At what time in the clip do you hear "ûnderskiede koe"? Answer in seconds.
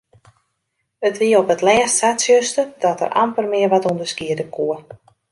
3.91-4.77